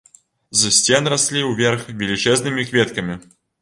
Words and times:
З 0.61 0.71
сцен 0.77 1.11
раслі 1.15 1.45
ўверх 1.51 1.87
велічэзнымі 2.03 2.69
кветкамі! 2.73 3.25